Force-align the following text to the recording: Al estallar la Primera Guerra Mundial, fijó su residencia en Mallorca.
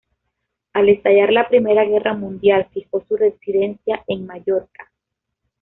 Al 0.73 0.89
estallar 0.89 1.31
la 1.31 1.47
Primera 1.47 1.85
Guerra 1.85 2.15
Mundial, 2.15 2.67
fijó 2.73 3.05
su 3.07 3.15
residencia 3.17 4.03
en 4.07 4.25
Mallorca. 4.25 4.89